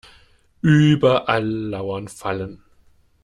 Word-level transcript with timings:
Überall 0.63 1.47
lauern 1.47 2.07
Fallen. 2.07 2.63